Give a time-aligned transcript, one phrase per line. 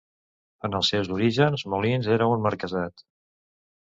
[0.69, 3.05] En els seus orígens, Molins era un marquesat.